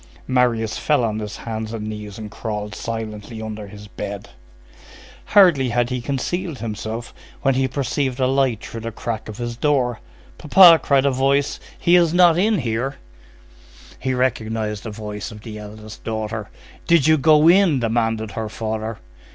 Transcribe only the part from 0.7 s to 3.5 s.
fell on his hands and knees and crawled silently